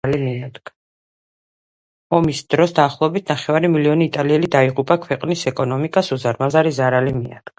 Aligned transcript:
ომის 2.19 2.41
დროს 2.53 2.73
დაახლოებით 2.79 3.29
ნახევარი 3.33 3.71
მილიონი 3.75 4.09
იტალიელი 4.11 4.51
დაიღუპა 4.57 4.99
ქვეყნის 5.07 5.47
ეკონომიკას 5.53 6.13
უზარმაზარი 6.19 6.75
ზარალი 6.81 7.17
მიადგა 7.23 7.49